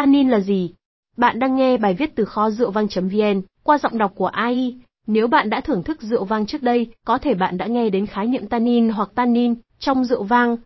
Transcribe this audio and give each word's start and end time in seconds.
Tannin 0.00 0.28
là 0.28 0.40
gì? 0.40 0.70
Bạn 1.16 1.38
đang 1.38 1.56
nghe 1.56 1.76
bài 1.76 1.94
viết 1.94 2.14
từ 2.14 2.24
kho 2.24 2.50
rượu 2.50 2.70
vang.vn 2.70 3.42
qua 3.62 3.78
giọng 3.78 3.98
đọc 3.98 4.12
của 4.14 4.26
AI. 4.26 4.76
Nếu 5.06 5.28
bạn 5.28 5.50
đã 5.50 5.60
thưởng 5.60 5.82
thức 5.82 6.02
rượu 6.02 6.24
vang 6.24 6.46
trước 6.46 6.62
đây, 6.62 6.86
có 7.04 7.18
thể 7.18 7.34
bạn 7.34 7.58
đã 7.58 7.66
nghe 7.66 7.90
đến 7.90 8.06
khái 8.06 8.26
niệm 8.26 8.46
tannin 8.46 8.88
hoặc 8.88 9.10
tannin 9.14 9.54
trong 9.78 10.04
rượu 10.04 10.22
vang. 10.22 10.56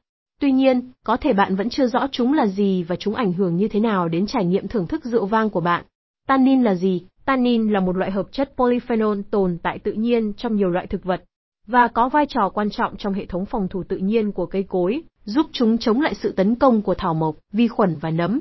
Tuy 0.41 0.53
nhiên, 0.53 0.91
có 1.05 1.17
thể 1.17 1.33
bạn 1.33 1.57
vẫn 1.57 1.69
chưa 1.71 1.87
rõ 1.87 2.07
chúng 2.13 2.33
là 2.33 2.47
gì 2.47 2.83
và 2.83 2.97
chúng 2.97 3.15
ảnh 3.15 3.33
hưởng 3.33 3.57
như 3.57 3.69
thế 3.69 3.81
nào 3.81 4.09
đến 4.09 4.27
trải 4.27 4.45
nghiệm 4.45 4.69
thưởng 4.69 4.87
thức 4.87 5.05
rượu 5.05 5.27
vang 5.27 5.51
của 5.51 5.61
bạn. 5.61 5.85
Tannin 6.27 6.63
là 6.63 6.75
gì? 6.75 7.03
Tannin 7.25 7.73
là 7.73 7.81
một 7.81 7.97
loại 7.97 8.11
hợp 8.11 8.27
chất 8.33 8.53
polyphenol 8.57 9.21
tồn 9.31 9.59
tại 9.63 9.79
tự 9.79 9.93
nhiên 9.93 10.33
trong 10.37 10.57
nhiều 10.57 10.71
loại 10.71 10.87
thực 10.87 11.05
vật 11.05 11.25
và 11.67 11.89
có 11.89 12.09
vai 12.09 12.27
trò 12.29 12.49
quan 12.55 12.71
trọng 12.71 12.97
trong 12.97 13.15
hệ 13.15 13.27
thống 13.27 13.47
phòng 13.47 13.69
thủ 13.69 13.83
tự 13.89 13.97
nhiên 13.97 14.33
của 14.33 14.47
cây 14.47 14.65
cối, 14.69 15.03
giúp 15.25 15.47
chúng 15.53 15.79
chống 15.79 16.01
lại 16.01 16.15
sự 16.15 16.33
tấn 16.33 16.55
công 16.55 16.83
của 16.83 16.95
thảo 16.95 17.15
mộc, 17.15 17.37
vi 17.53 17.69
khuẩn 17.69 17.97
và 18.01 18.11
nấm. 18.11 18.41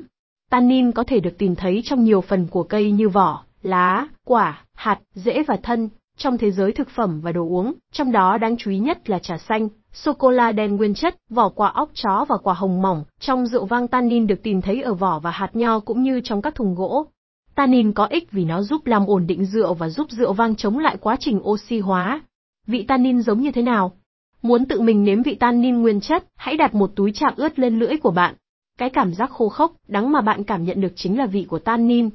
Tannin 0.54 0.92
có 0.92 1.04
thể 1.06 1.20
được 1.20 1.38
tìm 1.38 1.54
thấy 1.54 1.82
trong 1.84 2.04
nhiều 2.04 2.20
phần 2.20 2.46
của 2.46 2.62
cây 2.62 2.92
như 2.92 3.08
vỏ, 3.08 3.44
lá, 3.62 4.08
quả, 4.24 4.64
hạt, 4.74 5.00
rễ 5.14 5.42
và 5.42 5.56
thân, 5.62 5.88
trong 6.16 6.38
thế 6.38 6.50
giới 6.50 6.72
thực 6.72 6.88
phẩm 6.90 7.20
và 7.20 7.32
đồ 7.32 7.48
uống, 7.48 7.72
trong 7.92 8.12
đó 8.12 8.38
đáng 8.38 8.56
chú 8.56 8.70
ý 8.70 8.78
nhất 8.78 9.10
là 9.10 9.18
trà 9.18 9.38
xanh, 9.38 9.68
sô-cô-la 9.92 10.52
đen 10.52 10.76
nguyên 10.76 10.94
chất, 10.94 11.16
vỏ 11.30 11.48
quả 11.48 11.68
óc 11.68 11.90
chó 11.94 12.24
và 12.28 12.36
quả 12.36 12.54
hồng 12.54 12.82
mỏng. 12.82 13.04
Trong 13.20 13.46
rượu 13.46 13.64
vang 13.64 13.88
tannin 13.88 14.26
được 14.26 14.42
tìm 14.42 14.62
thấy 14.62 14.82
ở 14.82 14.94
vỏ 14.94 15.18
và 15.18 15.30
hạt 15.30 15.50
nho 15.52 15.80
cũng 15.80 16.02
như 16.02 16.20
trong 16.24 16.42
các 16.42 16.54
thùng 16.54 16.74
gỗ. 16.74 17.06
Tannin 17.54 17.92
có 17.92 18.06
ích 18.06 18.32
vì 18.32 18.44
nó 18.44 18.62
giúp 18.62 18.86
làm 18.86 19.06
ổn 19.06 19.26
định 19.26 19.44
rượu 19.44 19.74
và 19.74 19.88
giúp 19.88 20.06
rượu 20.10 20.32
vang 20.32 20.56
chống 20.56 20.78
lại 20.78 20.96
quá 21.00 21.16
trình 21.20 21.40
oxy 21.42 21.78
hóa. 21.78 22.20
Vị 22.66 22.84
tannin 22.88 23.22
giống 23.22 23.40
như 23.40 23.50
thế 23.52 23.62
nào? 23.62 23.92
Muốn 24.42 24.64
tự 24.64 24.80
mình 24.80 25.04
nếm 25.04 25.22
vị 25.22 25.34
tannin 25.34 25.82
nguyên 25.82 26.00
chất, 26.00 26.24
hãy 26.36 26.56
đặt 26.56 26.74
một 26.74 26.90
túi 26.96 27.12
chạm 27.14 27.32
ướt 27.36 27.58
lên 27.58 27.78
lưỡi 27.78 27.96
của 27.96 28.10
bạn. 28.10 28.34
Cái 28.78 28.90
cảm 28.90 29.14
giác 29.14 29.30
khô 29.30 29.48
khốc, 29.48 29.72
đắng 29.88 30.12
mà 30.12 30.20
bạn 30.20 30.44
cảm 30.44 30.64
nhận 30.64 30.80
được 30.80 30.92
chính 30.96 31.18
là 31.18 31.26
vị 31.26 31.46
của 31.48 31.58
tannin. 31.58 32.10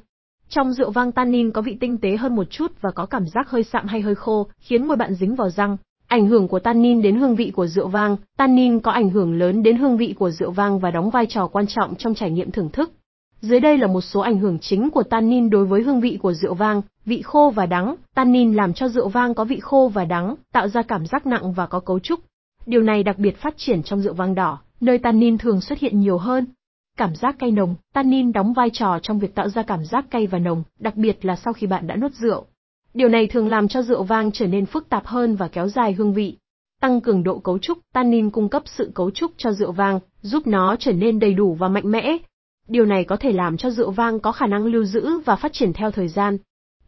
Trong 0.48 0.72
rượu 0.72 0.90
vang 0.90 1.12
tannin 1.12 1.50
có 1.50 1.62
vị 1.62 1.76
tinh 1.80 1.98
tế 1.98 2.16
hơn 2.16 2.36
một 2.36 2.50
chút 2.50 2.72
và 2.80 2.90
có 2.90 3.06
cảm 3.06 3.26
giác 3.28 3.50
hơi 3.50 3.64
sạm 3.64 3.86
hay 3.86 4.00
hơi 4.00 4.14
khô, 4.14 4.46
khiến 4.58 4.88
môi 4.88 4.96
bạn 4.96 5.14
dính 5.14 5.34
vào 5.34 5.50
răng. 5.50 5.76
Ảnh 6.06 6.26
hưởng 6.26 6.48
của 6.48 6.58
tannin 6.58 7.02
đến 7.02 7.16
hương 7.16 7.36
vị 7.36 7.52
của 7.56 7.66
rượu 7.66 7.88
vang, 7.88 8.16
tannin 8.36 8.80
có 8.80 8.90
ảnh 8.90 9.10
hưởng 9.10 9.38
lớn 9.38 9.62
đến 9.62 9.76
hương 9.76 9.96
vị 9.96 10.14
của 10.18 10.30
rượu 10.30 10.50
vang 10.50 10.78
và 10.78 10.90
đóng 10.90 11.10
vai 11.10 11.26
trò 11.26 11.46
quan 11.46 11.66
trọng 11.66 11.94
trong 11.94 12.14
trải 12.14 12.30
nghiệm 12.30 12.50
thưởng 12.50 12.70
thức. 12.70 12.92
Dưới 13.40 13.60
đây 13.60 13.78
là 13.78 13.86
một 13.86 14.00
số 14.00 14.20
ảnh 14.20 14.38
hưởng 14.38 14.58
chính 14.58 14.90
của 14.90 15.02
tannin 15.02 15.50
đối 15.50 15.64
với 15.64 15.82
hương 15.82 16.00
vị 16.00 16.18
của 16.22 16.32
rượu 16.32 16.54
vang, 16.54 16.82
vị 17.04 17.22
khô 17.22 17.52
và 17.54 17.66
đắng. 17.66 17.94
Tannin 18.14 18.54
làm 18.54 18.74
cho 18.74 18.88
rượu 18.88 19.08
vang 19.08 19.34
có 19.34 19.44
vị 19.44 19.60
khô 19.60 19.90
và 19.94 20.04
đắng, 20.04 20.34
tạo 20.52 20.68
ra 20.68 20.82
cảm 20.82 21.06
giác 21.06 21.26
nặng 21.26 21.52
và 21.52 21.66
có 21.66 21.80
cấu 21.80 21.98
trúc. 21.98 22.20
Điều 22.66 22.82
này 22.82 23.02
đặc 23.02 23.18
biệt 23.18 23.36
phát 23.36 23.54
triển 23.56 23.82
trong 23.82 24.00
rượu 24.00 24.14
vang 24.14 24.34
đỏ, 24.34 24.58
nơi 24.80 24.98
tannin 24.98 25.38
thường 25.38 25.60
xuất 25.60 25.78
hiện 25.78 26.00
nhiều 26.00 26.18
hơn. 26.18 26.46
Cảm 27.00 27.14
giác 27.14 27.38
cay 27.38 27.50
nồng, 27.50 27.74
tannin 27.92 28.32
đóng 28.32 28.52
vai 28.52 28.70
trò 28.72 28.98
trong 29.02 29.18
việc 29.18 29.34
tạo 29.34 29.48
ra 29.48 29.62
cảm 29.62 29.84
giác 29.84 30.10
cay 30.10 30.26
và 30.26 30.38
nồng, 30.38 30.62
đặc 30.78 30.96
biệt 30.96 31.24
là 31.24 31.36
sau 31.36 31.52
khi 31.52 31.66
bạn 31.66 31.86
đã 31.86 31.96
nuốt 31.96 32.12
rượu. 32.12 32.46
Điều 32.94 33.08
này 33.08 33.26
thường 33.26 33.48
làm 33.48 33.68
cho 33.68 33.82
rượu 33.82 34.02
vang 34.02 34.30
trở 34.32 34.46
nên 34.46 34.66
phức 34.66 34.88
tạp 34.88 35.06
hơn 35.06 35.36
và 35.36 35.48
kéo 35.48 35.68
dài 35.68 35.92
hương 35.92 36.14
vị. 36.14 36.36
Tăng 36.80 37.00
cường 37.00 37.22
độ 37.22 37.38
cấu 37.38 37.58
trúc, 37.58 37.78
tannin 37.92 38.30
cung 38.30 38.48
cấp 38.48 38.62
sự 38.66 38.90
cấu 38.94 39.10
trúc 39.10 39.30
cho 39.36 39.52
rượu 39.52 39.72
vang, 39.72 40.00
giúp 40.22 40.46
nó 40.46 40.76
trở 40.78 40.92
nên 40.92 41.18
đầy 41.18 41.34
đủ 41.34 41.54
và 41.54 41.68
mạnh 41.68 41.90
mẽ. 41.90 42.16
Điều 42.68 42.84
này 42.84 43.04
có 43.04 43.16
thể 43.16 43.32
làm 43.32 43.56
cho 43.56 43.70
rượu 43.70 43.90
vang 43.90 44.20
có 44.20 44.32
khả 44.32 44.46
năng 44.46 44.64
lưu 44.64 44.84
giữ 44.84 45.18
và 45.18 45.36
phát 45.36 45.52
triển 45.52 45.72
theo 45.72 45.90
thời 45.90 46.08
gian. 46.08 46.38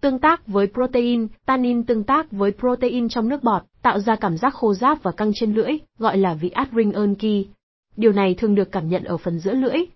Tương 0.01 0.19
tác 0.19 0.47
với 0.47 0.67
protein, 0.67 1.29
tannin 1.47 1.85
tương 1.85 2.05
tác 2.05 2.33
với 2.33 2.53
protein 2.59 3.09
trong 3.09 3.29
nước 3.29 3.43
bọt, 3.43 3.63
tạo 3.83 4.01
ra 4.01 4.17
cảm 4.17 4.37
giác 4.39 4.55
khô 4.55 4.75
ráp 4.75 5.03
và 5.03 5.13
căng 5.13 5.33
trên 5.35 5.55
lưỡi, 5.55 5.73
gọi 5.99 6.19
là 6.19 6.35
vị 6.35 6.49
adring 6.49 6.93
ơn 6.93 7.15
Điều 7.97 8.13
này 8.13 8.35
thường 8.35 8.55
được 8.55 8.73
cảm 8.73 8.89
nhận 8.89 9.05
ở 9.05 9.17
phần 9.17 9.39
giữa 9.39 9.55
lưỡi, 9.55 9.87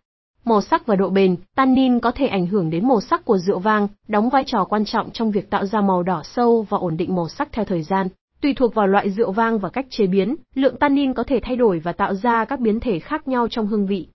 Màu 0.48 0.60
sắc 0.60 0.86
và 0.86 0.96
độ 0.96 1.10
bền, 1.10 1.36
tannin 1.54 2.00
có 2.00 2.10
thể 2.10 2.26
ảnh 2.26 2.46
hưởng 2.46 2.70
đến 2.70 2.88
màu 2.88 3.00
sắc 3.00 3.24
của 3.24 3.38
rượu 3.38 3.58
vang, 3.58 3.88
đóng 4.08 4.28
vai 4.28 4.44
trò 4.46 4.64
quan 4.64 4.84
trọng 4.84 5.10
trong 5.10 5.30
việc 5.30 5.50
tạo 5.50 5.66
ra 5.66 5.80
màu 5.80 6.02
đỏ 6.02 6.22
sâu 6.24 6.66
và 6.68 6.78
ổn 6.78 6.96
định 6.96 7.14
màu 7.14 7.28
sắc 7.28 7.48
theo 7.52 7.64
thời 7.64 7.82
gian. 7.82 8.08
Tùy 8.40 8.54
thuộc 8.54 8.74
vào 8.74 8.86
loại 8.86 9.10
rượu 9.10 9.32
vang 9.32 9.58
và 9.58 9.68
cách 9.68 9.86
chế 9.90 10.06
biến, 10.06 10.36
lượng 10.54 10.76
tannin 10.76 11.14
có 11.14 11.24
thể 11.24 11.40
thay 11.42 11.56
đổi 11.56 11.78
và 11.78 11.92
tạo 11.92 12.14
ra 12.14 12.44
các 12.44 12.60
biến 12.60 12.80
thể 12.80 12.98
khác 12.98 13.28
nhau 13.28 13.48
trong 13.50 13.66
hương 13.66 13.86
vị. 13.86 14.08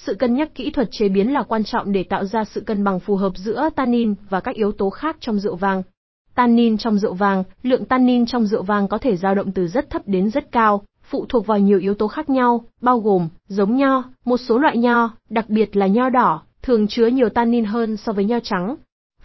Sự 0.00 0.14
cân 0.14 0.34
nhắc 0.34 0.54
kỹ 0.54 0.70
thuật 0.70 0.88
chế 0.90 1.08
biến 1.08 1.32
là 1.32 1.42
quan 1.42 1.64
trọng 1.64 1.92
để 1.92 2.02
tạo 2.02 2.24
ra 2.24 2.44
sự 2.44 2.60
cân 2.60 2.84
bằng 2.84 3.00
phù 3.00 3.16
hợp 3.16 3.32
giữa 3.36 3.68
tannin 3.76 4.14
và 4.30 4.40
các 4.40 4.54
yếu 4.54 4.72
tố 4.72 4.90
khác 4.90 5.16
trong 5.20 5.38
rượu 5.38 5.56
vang. 5.56 5.82
Tannin 6.34 6.76
trong 6.78 6.98
rượu 6.98 7.14
vang, 7.14 7.44
lượng 7.62 7.84
tannin 7.84 8.26
trong 8.26 8.46
rượu 8.46 8.62
vang 8.62 8.88
có 8.88 8.98
thể 8.98 9.16
dao 9.16 9.34
động 9.34 9.52
từ 9.52 9.68
rất 9.68 9.90
thấp 9.90 10.02
đến 10.06 10.30
rất 10.30 10.52
cao, 10.52 10.82
phụ 11.10 11.26
thuộc 11.28 11.46
vào 11.46 11.58
nhiều 11.58 11.78
yếu 11.78 11.94
tố 11.94 12.08
khác 12.08 12.30
nhau, 12.30 12.64
bao 12.80 13.00
gồm 13.00 13.28
giống 13.48 13.76
nho, 13.76 14.02
một 14.24 14.36
số 14.36 14.58
loại 14.58 14.78
nho, 14.78 15.10
đặc 15.30 15.48
biệt 15.48 15.76
là 15.76 15.86
nho 15.86 16.08
đỏ, 16.08 16.42
thường 16.62 16.86
chứa 16.88 17.06
nhiều 17.06 17.28
tannin 17.28 17.64
hơn 17.64 17.96
so 17.96 18.12
với 18.12 18.24
nho 18.24 18.38
trắng. 18.42 18.76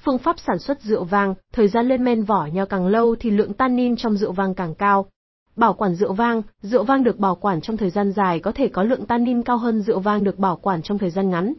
Phương 0.04 0.18
pháp 0.18 0.36
sản 0.40 0.60
xuất 0.60 0.82
rượu 0.82 1.04
vang, 1.04 1.34
thời 1.54 1.68
gian 1.68 1.88
lên 1.88 2.04
men 2.04 2.24
vỏ 2.24 2.46
nho 2.54 2.66
càng 2.66 2.88
lâu 2.88 3.16
thì 3.20 3.30
lượng 3.30 3.54
tannin 3.54 3.96
trong 3.96 4.18
rượu 4.18 4.32
vang 4.32 4.54
càng 4.54 4.76
cao. 4.76 5.06
Bảo 5.56 5.74
quản 5.74 5.96
rượu 5.96 6.14
vang, 6.14 6.42
rượu 6.62 6.84
vang 6.84 7.04
được 7.04 7.20
bảo 7.20 7.36
quản 7.36 7.62
trong 7.62 7.78
thời 7.78 7.90
gian 7.90 8.12
dài 8.12 8.40
có 8.40 8.52
thể 8.52 8.68
có 8.68 8.84
lượng 8.84 9.06
tannin 9.06 9.44
cao 9.44 9.58
hơn 9.58 9.82
rượu 9.82 10.00
vang 10.00 10.24
được 10.24 10.40
bảo 10.40 10.56
quản 10.56 10.82
trong 10.82 10.98
thời 10.98 11.10
gian 11.10 11.30
ngắn. 11.30 11.54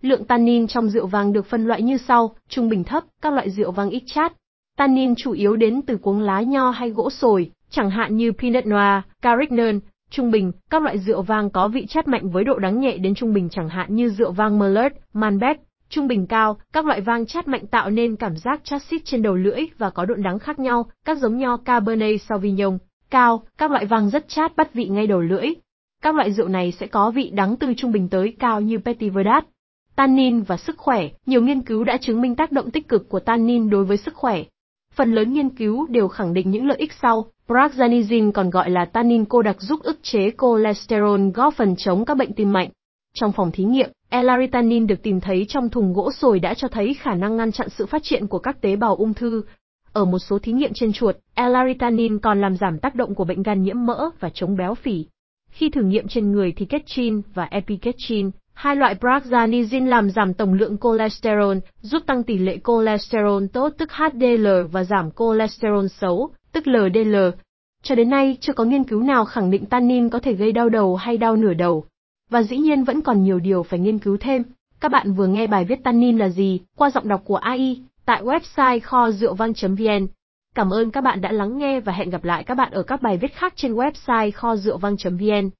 Lượng 0.00 0.24
tannin 0.24 0.66
trong 0.66 0.88
rượu 0.88 1.06
vang 1.06 1.32
được 1.32 1.46
phân 1.46 1.66
loại 1.66 1.82
như 1.82 1.96
sau, 1.96 2.36
trung 2.48 2.68
bình 2.68 2.84
thấp, 2.84 3.04
các 3.22 3.32
loại 3.32 3.50
rượu 3.50 3.70
vang 3.70 3.90
ít 3.90 4.02
chát. 4.06 4.32
Tannin 4.76 5.14
chủ 5.14 5.32
yếu 5.32 5.56
đến 5.56 5.82
từ 5.82 5.96
cuống 5.96 6.20
lá 6.20 6.40
nho 6.40 6.70
hay 6.70 6.90
gỗ 6.90 7.10
sồi, 7.10 7.50
chẳng 7.74 7.90
hạn 7.90 8.16
như 8.16 8.32
Pinot 8.32 8.66
Noir, 8.66 9.02
Carignan, 9.22 9.80
trung 10.10 10.30
bình, 10.30 10.52
các 10.70 10.82
loại 10.82 10.98
rượu 10.98 11.22
vang 11.22 11.50
có 11.50 11.68
vị 11.68 11.86
chát 11.86 12.08
mạnh 12.08 12.30
với 12.30 12.44
độ 12.44 12.58
đắng 12.58 12.80
nhẹ 12.80 12.96
đến 12.96 13.14
trung 13.14 13.34
bình 13.34 13.48
chẳng 13.48 13.68
hạn 13.68 13.94
như 13.94 14.08
rượu 14.08 14.32
vang 14.32 14.58
Merlot, 14.58 14.92
Malbec, 15.12 15.60
trung 15.88 16.08
bình 16.08 16.26
cao, 16.26 16.58
các 16.72 16.86
loại 16.86 17.00
vang 17.00 17.26
chát 17.26 17.48
mạnh 17.48 17.66
tạo 17.66 17.90
nên 17.90 18.16
cảm 18.16 18.36
giác 18.36 18.60
chát 18.64 18.82
xít 18.82 19.02
trên 19.04 19.22
đầu 19.22 19.34
lưỡi 19.34 19.60
và 19.78 19.90
có 19.90 20.04
độ 20.04 20.14
đắng 20.14 20.38
khác 20.38 20.58
nhau, 20.58 20.86
các 21.04 21.18
giống 21.18 21.38
nho 21.38 21.56
Cabernet 21.56 22.22
Sauvignon, 22.22 22.78
cao, 23.10 23.42
các 23.58 23.70
loại 23.70 23.86
vang 23.86 24.10
rất 24.10 24.28
chát 24.28 24.56
bắt 24.56 24.74
vị 24.74 24.84
ngay 24.88 25.06
đầu 25.06 25.20
lưỡi. 25.20 25.46
Các 26.02 26.14
loại 26.14 26.32
rượu 26.32 26.48
này 26.48 26.72
sẽ 26.72 26.86
có 26.86 27.10
vị 27.10 27.30
đắng 27.34 27.56
từ 27.56 27.74
trung 27.76 27.92
bình 27.92 28.08
tới 28.08 28.36
cao 28.38 28.60
như 28.60 28.78
Petit 28.78 29.12
Verdot. 29.12 29.44
Tannin 29.96 30.42
và 30.42 30.56
sức 30.56 30.78
khỏe, 30.78 31.08
nhiều 31.26 31.42
nghiên 31.42 31.62
cứu 31.62 31.84
đã 31.84 31.96
chứng 31.96 32.20
minh 32.20 32.36
tác 32.36 32.52
động 32.52 32.70
tích 32.70 32.88
cực 32.88 33.08
của 33.08 33.20
tannin 33.20 33.70
đối 33.70 33.84
với 33.84 33.96
sức 33.96 34.14
khỏe. 34.14 34.42
Phần 34.94 35.14
lớn 35.14 35.32
nghiên 35.32 35.50
cứu 35.50 35.86
đều 35.86 36.08
khẳng 36.08 36.34
định 36.34 36.50
những 36.50 36.66
lợi 36.66 36.78
ích 36.78 36.92
sau, 37.02 37.26
Praxanizin 37.48 38.32
còn 38.32 38.50
gọi 38.50 38.70
là 38.70 38.84
tannin 38.84 39.24
cô 39.24 39.42
đặc 39.42 39.56
giúp 39.60 39.80
ức 39.82 39.98
chế 40.02 40.30
cholesterol 40.38 41.20
góp 41.34 41.54
phần 41.54 41.74
chống 41.76 42.04
các 42.04 42.16
bệnh 42.16 42.32
tim 42.32 42.52
mạch. 42.52 42.68
Trong 43.14 43.32
phòng 43.32 43.50
thí 43.52 43.64
nghiệm, 43.64 43.90
L-arginine 44.10 44.86
được 44.86 45.02
tìm 45.02 45.20
thấy 45.20 45.46
trong 45.48 45.68
thùng 45.68 45.92
gỗ 45.92 46.12
sồi 46.12 46.40
đã 46.40 46.54
cho 46.54 46.68
thấy 46.68 46.94
khả 46.94 47.14
năng 47.14 47.36
ngăn 47.36 47.52
chặn 47.52 47.68
sự 47.68 47.86
phát 47.86 48.02
triển 48.02 48.26
của 48.26 48.38
các 48.38 48.60
tế 48.60 48.76
bào 48.76 48.96
ung 48.96 49.14
thư. 49.14 49.42
Ở 49.92 50.04
một 50.04 50.18
số 50.18 50.38
thí 50.38 50.52
nghiệm 50.52 50.70
trên 50.74 50.92
chuột, 50.92 51.16
L-arginine 51.36 52.18
còn 52.18 52.40
làm 52.40 52.56
giảm 52.56 52.78
tác 52.78 52.94
động 52.94 53.14
của 53.14 53.24
bệnh 53.24 53.42
gan 53.42 53.62
nhiễm 53.62 53.86
mỡ 53.86 54.10
và 54.20 54.30
chống 54.34 54.56
béo 54.56 54.74
phì. 54.74 55.06
Khi 55.50 55.70
thử 55.70 55.82
nghiệm 55.82 56.08
trên 56.08 56.32
người 56.32 56.52
thì 56.56 56.66
ketchin 56.66 57.22
và 57.34 57.44
epiketchin, 57.44 58.30
hai 58.54 58.76
loại 58.76 58.94
praxanizin 59.00 59.86
làm 59.86 60.10
giảm 60.10 60.34
tổng 60.34 60.54
lượng 60.54 60.76
cholesterol, 60.78 61.56
giúp 61.80 62.02
tăng 62.06 62.22
tỷ 62.22 62.38
lệ 62.38 62.58
cholesterol 62.64 63.44
tốt 63.52 63.72
tức 63.78 63.92
HDL 63.92 64.48
và 64.72 64.84
giảm 64.84 65.10
cholesterol 65.10 65.86
xấu, 66.00 66.30
tức 66.54 66.66
LDL. 66.66 67.16
Cho 67.82 67.94
đến 67.94 68.10
nay, 68.10 68.36
chưa 68.40 68.52
có 68.52 68.64
nghiên 68.64 68.84
cứu 68.84 69.02
nào 69.02 69.24
khẳng 69.24 69.50
định 69.50 69.66
tannin 69.66 70.08
có 70.08 70.18
thể 70.18 70.32
gây 70.32 70.52
đau 70.52 70.68
đầu 70.68 70.96
hay 70.96 71.18
đau 71.18 71.36
nửa 71.36 71.54
đầu. 71.54 71.84
Và 72.30 72.42
dĩ 72.42 72.56
nhiên 72.56 72.84
vẫn 72.84 73.00
còn 73.00 73.24
nhiều 73.24 73.38
điều 73.38 73.62
phải 73.62 73.78
nghiên 73.78 73.98
cứu 73.98 74.16
thêm. 74.20 74.42
Các 74.80 74.92
bạn 74.92 75.12
vừa 75.12 75.26
nghe 75.26 75.46
bài 75.46 75.64
viết 75.64 75.84
tannin 75.84 76.18
là 76.18 76.28
gì 76.28 76.60
qua 76.76 76.90
giọng 76.90 77.08
đọc 77.08 77.22
của 77.24 77.36
AI 77.36 77.82
tại 78.06 78.22
website 78.22 78.80
kho 78.80 79.10
rượu 79.10 79.34
vang.vn. 79.34 80.06
Cảm 80.54 80.70
ơn 80.70 80.90
các 80.90 81.00
bạn 81.00 81.20
đã 81.20 81.32
lắng 81.32 81.58
nghe 81.58 81.80
và 81.80 81.92
hẹn 81.92 82.10
gặp 82.10 82.24
lại 82.24 82.44
các 82.44 82.54
bạn 82.54 82.72
ở 82.72 82.82
các 82.82 83.02
bài 83.02 83.16
viết 83.16 83.34
khác 83.34 83.52
trên 83.56 83.74
website 83.74 84.30
kho 84.30 84.56
rượu 84.56 84.78
vang.vn. 84.78 85.50